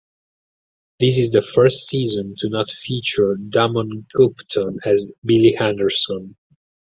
[0.99, 6.35] This is the first season to not feature Damon Gupton as Billy Henderson.